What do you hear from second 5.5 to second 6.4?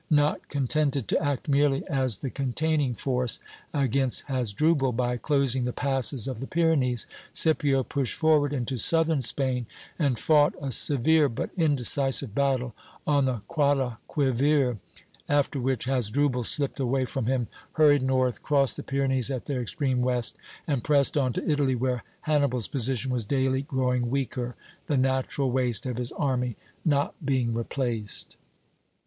the passes of